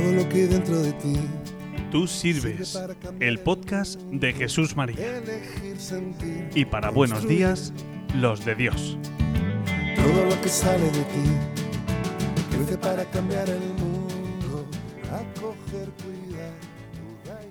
todo 0.00 0.12
lo 0.12 0.28
que 0.28 0.36
hay 0.36 0.46
dentro 0.46 0.80
de 0.80 0.92
ti. 0.94 1.16
Tú 1.90 2.06
sirves 2.06 2.78
el 3.18 3.38
podcast 3.40 4.00
de 4.00 4.32
Jesús 4.32 4.76
María. 4.76 5.22
Y 6.54 6.64
para 6.64 6.90
buenos 6.90 7.26
días, 7.28 7.72
los 8.14 8.44
de 8.44 8.54
Dios. 8.54 8.96
todo 9.96 10.24
lo 10.24 10.40
que 10.40 10.48
sale 10.48 10.84
de 10.84 11.04
ti. 11.04 11.24
Crece 12.50 12.78
para 12.78 13.04
cambiar 13.10 13.48
el 13.50 13.60
mundo, 13.74 14.66
acoger, 15.10 15.88
cuidar, 16.02 16.54
cuidar. 17.22 17.44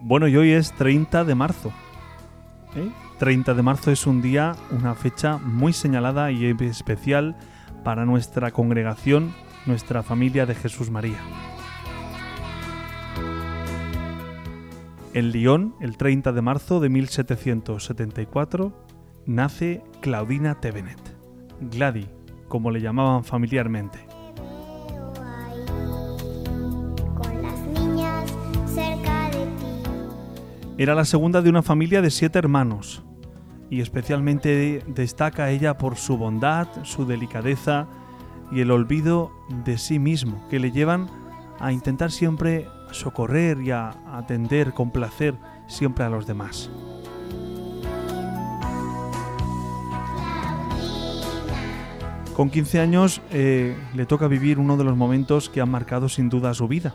Bueno, 0.00 0.26
y 0.28 0.36
hoy 0.36 0.52
es 0.52 0.72
30 0.76 1.24
de 1.24 1.34
marzo. 1.34 1.72
¿eh? 2.76 2.90
30 3.20 3.52
de 3.52 3.62
marzo 3.62 3.90
es 3.90 4.06
un 4.06 4.22
día, 4.22 4.56
una 4.70 4.94
fecha 4.94 5.36
muy 5.36 5.74
señalada 5.74 6.32
y 6.32 6.46
especial 6.46 7.36
para 7.84 8.06
nuestra 8.06 8.50
congregación, 8.50 9.34
nuestra 9.66 10.02
familia 10.02 10.46
de 10.46 10.54
Jesús 10.54 10.90
María. 10.90 11.18
En 15.12 15.32
Lyon, 15.32 15.74
el 15.82 15.98
30 15.98 16.32
de 16.32 16.40
marzo 16.40 16.80
de 16.80 16.88
1774, 16.88 18.86
nace 19.26 19.82
Claudina 20.00 20.58
Tevenet, 20.58 20.98
Glady, 21.60 22.08
como 22.48 22.70
le 22.70 22.80
llamaban 22.80 23.22
familiarmente. 23.22 23.98
Era 30.78 30.94
la 30.94 31.04
segunda 31.04 31.42
de 31.42 31.50
una 31.50 31.60
familia 31.60 32.00
de 32.00 32.10
siete 32.10 32.38
hermanos 32.38 33.04
y 33.70 33.80
especialmente 33.80 34.82
destaca 34.88 35.50
ella 35.50 35.78
por 35.78 35.96
su 35.96 36.18
bondad, 36.18 36.66
su 36.82 37.06
delicadeza 37.06 37.86
y 38.50 38.60
el 38.60 38.70
olvido 38.72 39.30
de 39.64 39.78
sí 39.78 39.98
mismo 39.98 40.44
que 40.50 40.58
le 40.58 40.72
llevan 40.72 41.08
a 41.60 41.72
intentar 41.72 42.10
siempre 42.10 42.66
socorrer 42.90 43.60
y 43.62 43.70
a 43.70 43.90
atender 44.12 44.74
con 44.74 44.90
placer 44.90 45.34
siempre 45.68 46.04
a 46.04 46.10
los 46.10 46.26
demás. 46.26 46.70
Con 52.34 52.48
15 52.48 52.80
años 52.80 53.20
eh, 53.30 53.76
le 53.94 54.06
toca 54.06 54.26
vivir 54.26 54.58
uno 54.58 54.76
de 54.76 54.84
los 54.84 54.96
momentos 54.96 55.48
que 55.48 55.60
han 55.60 55.70
marcado 55.70 56.08
sin 56.08 56.28
duda 56.30 56.54
su 56.54 56.66
vida, 56.68 56.94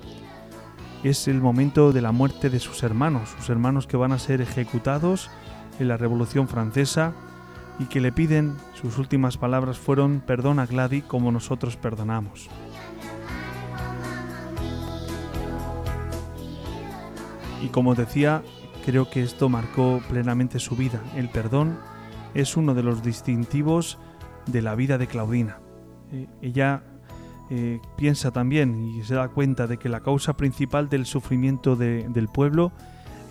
es 1.04 1.28
el 1.28 1.40
momento 1.40 1.94
de 1.94 2.02
la 2.02 2.12
muerte 2.12 2.50
de 2.50 2.60
sus 2.60 2.82
hermanos, 2.82 3.30
sus 3.38 3.50
hermanos 3.52 3.86
que 3.86 3.96
van 3.96 4.12
a 4.12 4.18
ser 4.18 4.42
ejecutados 4.42 5.30
en 5.80 5.88
la 5.88 5.98
Revolución 5.98 6.48
Francesa 6.48 7.14
y 7.80 7.86
que 7.86 8.00
le 8.02 8.12
piden, 8.12 8.56
sus 8.74 8.98
últimas 8.98 9.38
palabras 9.38 9.78
fueron, 9.78 10.22
perdona 10.26 10.66
Gladys 10.66 11.04
como 11.04 11.32
nosotros 11.32 11.76
perdonamos. 11.76 12.50
Y 17.62 17.68
como 17.70 17.96
decía, 17.96 18.44
creo 18.86 19.10
que 19.10 19.24
esto 19.24 19.50
marcó 19.50 20.02
plenamente 20.10 20.60
su 20.60 20.76
vida. 20.76 21.02
El 21.16 21.30
perdón 21.30 21.78
es 22.34 22.58
uno 22.58 22.74
de 22.76 22.84
los 22.84 23.02
distintivos 23.04 23.98
de 24.46 24.62
la 24.62 24.76
vida 24.76 24.98
de 24.98 25.08
Claudina. 25.08 25.58
Eh, 26.12 26.28
ella 26.42 26.84
eh, 27.50 27.80
piensa 27.98 28.32
también 28.32 28.80
y 28.84 29.04
se 29.04 29.16
da 29.16 29.28
cuenta 29.30 29.68
de 29.68 29.78
que 29.78 29.90
la 29.90 30.02
causa 30.02 30.34
principal 30.38 30.90
del 30.90 31.06
sufrimiento 31.06 31.76
de- 31.76 32.08
del 32.10 32.28
pueblo 32.28 32.72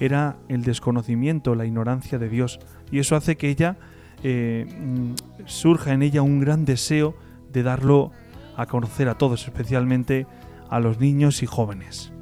era 0.00 0.36
el 0.48 0.62
desconocimiento, 0.62 1.54
la 1.54 1.66
ignorancia 1.66 2.18
de 2.18 2.28
Dios. 2.28 2.60
Y 2.90 2.98
eso 2.98 3.16
hace 3.16 3.36
que 3.36 3.48
ella 3.48 3.76
eh, 4.22 4.66
mm, 4.66 5.14
surja 5.46 5.92
en 5.92 6.02
ella 6.02 6.22
un 6.22 6.40
gran 6.40 6.64
deseo 6.64 7.14
de 7.52 7.62
darlo 7.62 8.12
a 8.56 8.66
conocer 8.66 9.08
a 9.08 9.16
todos, 9.16 9.44
especialmente 9.44 10.26
a 10.70 10.80
los 10.80 10.98
niños 10.98 11.42
y 11.42 11.46
jóvenes. 11.46 12.12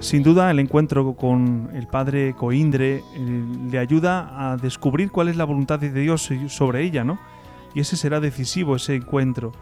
Sin 0.00 0.22
duda, 0.22 0.50
el 0.50 0.58
encuentro 0.58 1.14
con 1.14 1.70
el 1.74 1.86
padre 1.86 2.32
Coindre 2.34 2.96
eh, 2.96 3.44
le 3.70 3.78
ayuda 3.78 4.52
a 4.52 4.56
descubrir 4.56 5.10
cuál 5.10 5.28
es 5.28 5.36
la 5.36 5.44
voluntad 5.44 5.78
de 5.80 5.92
Dios 5.92 6.30
sobre 6.48 6.82
ella, 6.84 7.04
¿no? 7.04 7.18
Y 7.74 7.80
ese 7.80 7.96
será 7.96 8.18
decisivo, 8.18 8.76
ese 8.76 8.94
encuentro. 8.94 9.52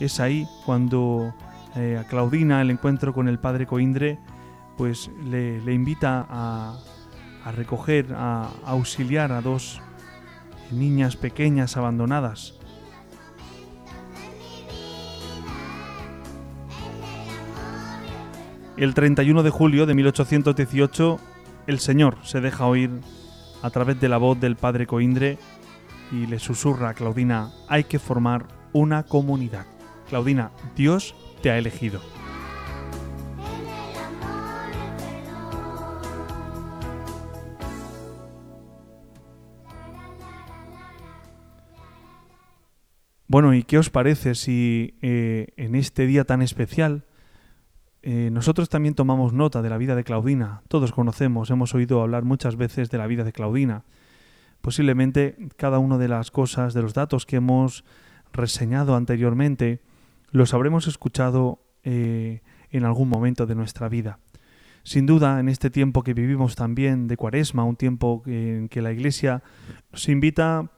Es 0.00 0.20
ahí 0.20 0.46
cuando 0.64 1.34
eh, 1.74 1.98
a 2.00 2.04
Claudina, 2.04 2.62
el 2.62 2.70
encuentro 2.70 3.12
con 3.12 3.28
el 3.28 3.38
padre 3.38 3.66
Coindre, 3.66 4.18
pues 4.76 5.10
le, 5.24 5.72
invita 5.72 6.26
a, 6.28 6.78
a 7.44 7.52
recoger, 7.52 8.12
a, 8.14 8.44
a 8.44 8.70
auxiliar 8.70 9.32
a 9.32 9.40
dos 9.40 9.80
niñas 10.70 11.16
pequeñas 11.16 11.76
abandonadas. 11.76 12.54
El 18.76 18.92
31 18.92 19.42
de 19.42 19.50
julio 19.50 19.86
de 19.86 19.94
1818, 19.94 21.18
el 21.66 21.78
Señor 21.78 22.18
se 22.24 22.42
deja 22.42 22.66
oír 22.66 22.90
a 23.62 23.70
través 23.70 23.98
de 24.00 24.08
la 24.08 24.18
voz 24.18 24.38
del 24.38 24.56
padre 24.56 24.86
Coindre 24.86 25.38
y 26.12 26.26
le 26.26 26.38
susurra 26.38 26.90
a 26.90 26.94
Claudina, 26.94 27.50
hay 27.68 27.84
que 27.84 27.98
formar 27.98 28.46
una 28.72 29.02
comunidad. 29.02 29.66
Claudina, 30.08 30.52
Dios 30.76 31.14
te 31.42 31.50
ha 31.50 31.58
elegido. 31.58 32.00
Bueno, 43.28 43.52
¿y 43.54 43.64
qué 43.64 43.76
os 43.76 43.90
parece 43.90 44.36
si 44.36 44.96
eh, 45.02 45.48
en 45.56 45.74
este 45.74 46.06
día 46.06 46.24
tan 46.24 46.42
especial 46.42 47.04
eh, 48.02 48.30
nosotros 48.32 48.68
también 48.68 48.94
tomamos 48.94 49.32
nota 49.32 49.62
de 49.62 49.68
la 49.68 49.78
vida 49.78 49.96
de 49.96 50.04
Claudina? 50.04 50.62
Todos 50.68 50.92
conocemos, 50.92 51.50
hemos 51.50 51.74
oído 51.74 52.00
hablar 52.02 52.22
muchas 52.22 52.54
veces 52.56 52.88
de 52.88 52.98
la 52.98 53.08
vida 53.08 53.24
de 53.24 53.32
Claudina. 53.32 53.82
Posiblemente 54.60 55.36
cada 55.56 55.80
una 55.80 55.98
de 55.98 56.06
las 56.06 56.30
cosas, 56.30 56.72
de 56.72 56.82
los 56.82 56.94
datos 56.94 57.26
que 57.26 57.36
hemos 57.36 57.84
reseñado 58.32 58.94
anteriormente, 58.94 59.80
los 60.30 60.54
habremos 60.54 60.86
escuchado 60.86 61.60
eh, 61.82 62.42
en 62.70 62.84
algún 62.84 63.08
momento 63.08 63.46
de 63.46 63.54
nuestra 63.54 63.88
vida. 63.88 64.18
Sin 64.82 65.06
duda, 65.06 65.40
en 65.40 65.48
este 65.48 65.70
tiempo 65.70 66.02
que 66.02 66.14
vivimos 66.14 66.54
también 66.54 67.08
de 67.08 67.16
cuaresma, 67.16 67.64
un 67.64 67.76
tiempo 67.76 68.22
en 68.26 68.68
que 68.68 68.82
la 68.82 68.92
Iglesia 68.92 69.42
nos 69.90 70.08
invita 70.08 70.70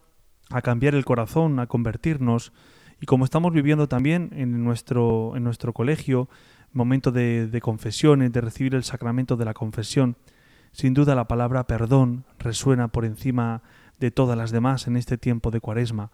a 0.51 0.63
cambiar 0.63 0.95
el 0.95 1.05
corazón, 1.05 1.61
a 1.61 1.67
convertirnos, 1.67 2.53
y 3.01 3.07
como 3.07 3.25
estamos 3.25 3.53
viviendo 3.53 3.87
también 3.87 4.31
en 4.33 4.65
nuestro, 4.65 5.37
en 5.37 5.45
nuestro 5.45 5.73
colegio, 5.73 6.29
momento 6.73 7.13
de, 7.13 7.47
de 7.47 7.61
confesiones, 7.61 8.33
de 8.33 8.41
recibir 8.41 8.75
el 8.75 8.83
sacramento 8.83 9.37
de 9.37 9.45
la 9.45 9.55
confesión, 9.55 10.17
sin 10.73 10.95
duda 10.95 11.15
la 11.15 11.29
palabra 11.29 11.67
perdón 11.67 12.25
resuena 12.39 12.89
por 12.89 13.05
encima 13.05 13.63
de 13.99 14.11
todas 14.11 14.37
las 14.37 14.51
demás 14.51 14.87
en 14.87 14.97
este 14.97 15.19
tiempo 15.19 15.51
de 15.51 15.61
cuaresma. 15.61 16.11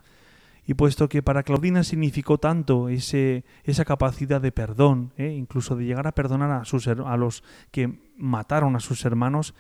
Y 0.66 0.74
puesto 0.74 1.08
que 1.10 1.22
para 1.22 1.42
Claudina 1.42 1.84
significó 1.84 2.38
tanto 2.38 2.88
ese, 2.88 3.44
esa 3.64 3.84
capacidad 3.84 4.40
de 4.40 4.50
perdón, 4.52 5.12
¿eh? 5.18 5.34
incluso 5.36 5.76
de 5.76 5.84
llegar 5.84 6.06
a 6.06 6.12
perdonar 6.12 6.50
a, 6.50 6.64
sus, 6.64 6.88
a 6.88 7.16
los 7.16 7.44
que 7.70 7.98
mataron 8.16 8.74
a 8.74 8.80
sus 8.80 9.04
hermanos, 9.04 9.54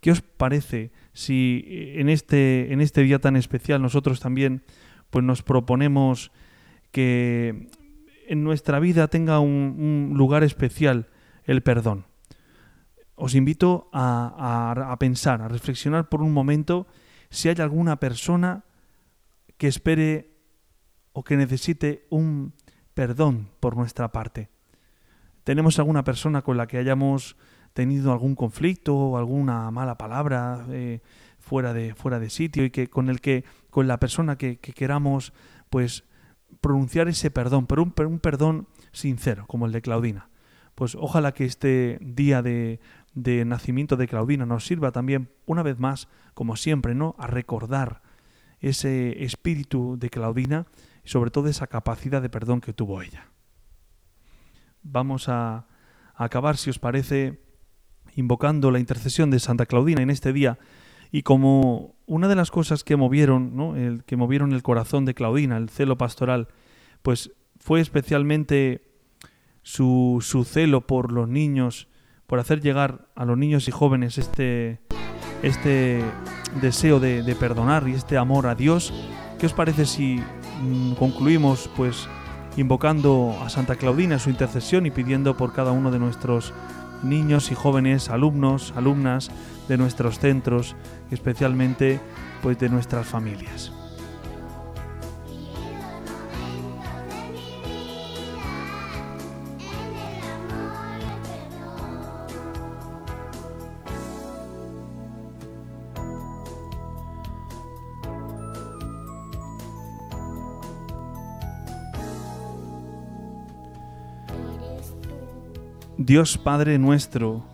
¿qué 0.00 0.10
os 0.10 0.20
parece 0.20 0.90
si 1.14 1.64
en 1.96 2.10
este, 2.10 2.72
en 2.72 2.80
este 2.82 3.02
día 3.02 3.18
tan 3.18 3.36
especial 3.36 3.80
nosotros 3.80 4.20
también 4.20 4.62
pues 5.08 5.24
nos 5.24 5.42
proponemos 5.42 6.32
que 6.90 7.68
en 8.28 8.44
nuestra 8.44 8.78
vida 8.78 9.08
tenga 9.08 9.40
un, 9.40 10.10
un 10.10 10.18
lugar 10.18 10.44
especial 10.44 11.08
el 11.44 11.62
perdón? 11.62 12.04
Os 13.14 13.34
invito 13.34 13.88
a, 13.92 14.74
a- 14.76 14.92
a 14.92 14.98
pensar, 14.98 15.40
a 15.40 15.48
reflexionar 15.48 16.08
por 16.10 16.20
un 16.22 16.32
momento 16.34 16.86
si 17.30 17.48
hay 17.48 17.56
alguna 17.60 17.96
persona 17.96 18.64
que 19.56 19.68
espere 19.68 20.31
o 21.12 21.24
que 21.24 21.36
necesite 21.36 22.06
un 22.10 22.54
perdón 22.94 23.48
por 23.60 23.76
nuestra 23.76 24.12
parte. 24.12 24.48
¿Tenemos 25.44 25.78
alguna 25.78 26.04
persona 26.04 26.42
con 26.42 26.56
la 26.56 26.66
que 26.66 26.78
hayamos 26.78 27.36
tenido 27.72 28.12
algún 28.12 28.34
conflicto 28.34 28.94
o 28.96 29.16
alguna 29.16 29.70
mala 29.70 29.98
palabra 29.98 30.66
eh, 30.70 31.00
fuera, 31.40 31.72
de, 31.72 31.94
fuera 31.94 32.18
de 32.18 32.30
sitio 32.30 32.64
y 32.64 32.70
que 32.70 32.88
con 32.88 33.08
el 33.08 33.20
que 33.20 33.44
con 33.70 33.88
la 33.88 33.98
persona 33.98 34.36
que, 34.36 34.58
que 34.58 34.72
queramos 34.72 35.32
pues 35.70 36.04
pronunciar 36.60 37.08
ese 37.08 37.30
perdón, 37.30 37.66
pero 37.66 37.82
un, 37.82 37.94
un 38.06 38.20
perdón 38.20 38.68
sincero, 38.92 39.46
como 39.46 39.66
el 39.66 39.72
de 39.72 39.82
Claudina? 39.82 40.28
Pues 40.74 40.94
ojalá 40.94 41.32
que 41.32 41.44
este 41.44 41.98
día 42.00 42.42
de, 42.42 42.80
de 43.14 43.44
nacimiento 43.44 43.96
de 43.96 44.08
Claudina 44.08 44.46
nos 44.46 44.66
sirva 44.66 44.92
también, 44.92 45.30
una 45.46 45.62
vez 45.62 45.78
más, 45.78 46.08
como 46.34 46.56
siempre, 46.56 46.94
¿no? 46.94 47.14
A 47.18 47.26
recordar 47.26 48.02
ese 48.60 49.24
espíritu 49.24 49.96
de 49.98 50.08
Claudina 50.08 50.66
y 51.04 51.08
sobre 51.08 51.30
todo 51.30 51.48
esa 51.48 51.66
capacidad 51.66 52.22
de 52.22 52.28
perdón 52.28 52.60
que 52.60 52.72
tuvo 52.72 53.02
ella. 53.02 53.28
Vamos 54.82 55.28
a, 55.28 55.66
acabar, 56.14 56.56
si 56.56 56.70
os 56.70 56.78
parece, 56.78 57.40
invocando 58.14 58.70
la 58.70 58.78
intercesión 58.78 59.30
de 59.30 59.40
Santa 59.40 59.66
Claudina 59.66 60.02
en 60.02 60.10
este 60.10 60.32
día 60.32 60.58
y 61.10 61.22
como 61.22 61.96
una 62.06 62.28
de 62.28 62.36
las 62.36 62.50
cosas 62.50 62.84
que 62.84 62.96
movieron, 62.96 63.56
¿no? 63.56 63.76
el, 63.76 64.04
que 64.04 64.16
movieron 64.16 64.52
el 64.52 64.62
corazón 64.62 65.04
de 65.04 65.14
Claudina, 65.14 65.56
el 65.56 65.68
celo 65.68 65.98
pastoral, 65.98 66.48
pues 67.02 67.32
fue 67.58 67.80
especialmente 67.80 68.92
su, 69.62 70.18
su 70.20 70.44
celo 70.44 70.86
por 70.86 71.12
los 71.12 71.28
niños, 71.28 71.88
por 72.26 72.38
hacer 72.38 72.60
llegar 72.60 73.08
a 73.14 73.24
los 73.24 73.36
niños 73.36 73.68
y 73.68 73.70
jóvenes 73.70 74.18
este, 74.18 74.80
este 75.42 76.02
deseo 76.60 76.98
de, 76.98 77.22
de 77.22 77.34
perdonar 77.36 77.88
y 77.88 77.92
este 77.92 78.16
amor 78.16 78.46
a 78.46 78.54
Dios. 78.54 78.92
¿Qué 79.38 79.46
os 79.46 79.52
parece 79.52 79.86
si 79.86 80.20
concluimos 80.98 81.68
pues 81.76 82.08
invocando 82.56 83.36
a 83.44 83.48
Santa 83.48 83.76
Claudina 83.76 84.18
su 84.18 84.30
intercesión 84.30 84.86
y 84.86 84.90
pidiendo 84.90 85.36
por 85.36 85.52
cada 85.52 85.72
uno 85.72 85.90
de 85.90 85.98
nuestros 85.98 86.52
niños 87.02 87.50
y 87.50 87.54
jóvenes, 87.54 88.10
alumnos, 88.10 88.72
alumnas 88.76 89.30
de 89.68 89.76
nuestros 89.76 90.18
centros, 90.18 90.76
especialmente 91.10 92.00
pues 92.42 92.58
de 92.58 92.68
nuestras 92.68 93.06
familias. 93.06 93.72
Dios 115.98 116.38
Padre 116.38 116.78
nuestro, 116.78 117.44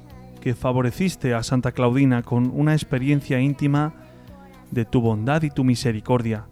que 0.40 0.54
favoreciste 0.54 1.34
a 1.34 1.42
Santa 1.42 1.72
Claudina 1.72 2.22
con 2.22 2.52
una 2.54 2.72
experiencia 2.72 3.40
íntima 3.40 3.94
de 4.70 4.84
tu 4.84 5.00
bondad 5.00 5.42
y 5.42 5.50
tu 5.50 5.64
misericordia. 5.64 6.46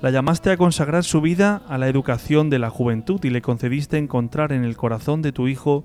La 0.00 0.10
llamaste 0.10 0.50
a 0.50 0.56
consagrar 0.56 1.04
su 1.04 1.20
vida 1.20 1.62
a 1.68 1.76
la 1.76 1.88
educación 1.88 2.48
de 2.48 2.58
la 2.58 2.70
juventud 2.70 3.22
y 3.22 3.30
le 3.30 3.42
concediste 3.42 3.98
encontrar 3.98 4.52
en 4.52 4.64
el 4.64 4.76
corazón 4.76 5.20
de 5.20 5.32
tu 5.32 5.46
Hijo 5.46 5.84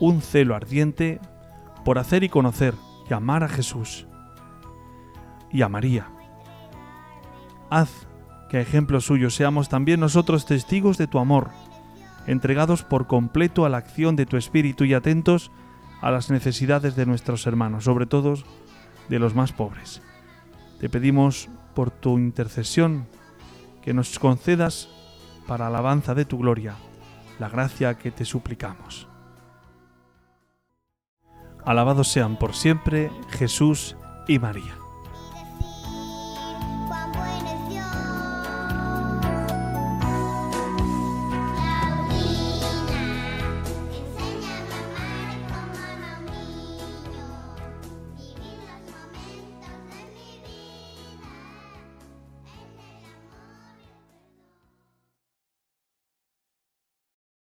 un 0.00 0.20
celo 0.20 0.54
ardiente 0.54 1.18
por 1.84 1.98
hacer 1.98 2.22
y 2.22 2.28
conocer 2.28 2.74
y 3.08 3.14
amar 3.14 3.44
a 3.44 3.48
Jesús 3.48 4.06
y 5.50 5.62
a 5.62 5.68
María. 5.68 6.08
Haz 7.70 8.06
que 8.50 8.58
a 8.58 8.60
ejemplo 8.60 9.00
suyo 9.00 9.30
seamos 9.30 9.68
también 9.68 10.00
nosotros 10.00 10.46
testigos 10.46 10.98
de 10.98 11.06
tu 11.06 11.18
amor, 11.18 11.50
entregados 12.28 12.84
por 12.84 13.06
completo 13.06 13.64
a 13.64 13.70
la 13.70 13.78
acción 13.78 14.14
de 14.14 14.26
tu 14.26 14.36
Espíritu 14.36 14.84
y 14.84 14.92
atentos 14.92 15.50
a 16.02 16.10
las 16.10 16.30
necesidades 16.30 16.94
de 16.94 17.06
nuestros 17.06 17.46
hermanos, 17.46 17.84
sobre 17.84 18.06
todo 18.06 18.34
de 19.08 19.18
los 19.18 19.34
más 19.34 19.52
pobres. 19.52 20.02
Te 20.78 20.90
pedimos 20.90 21.48
por 21.74 21.90
tu 21.90 22.18
intercesión 22.18 23.06
que 23.82 23.94
nos 23.94 24.18
concedas 24.18 24.90
para 25.46 25.66
alabanza 25.68 26.14
de 26.14 26.26
tu 26.26 26.38
gloria 26.38 26.76
la 27.38 27.48
gracia 27.48 27.96
que 27.96 28.10
te 28.10 28.26
suplicamos. 28.26 29.08
Alabados 31.64 32.08
sean 32.08 32.38
por 32.38 32.54
siempre 32.54 33.10
Jesús 33.30 33.96
y 34.26 34.38
María. 34.38 34.87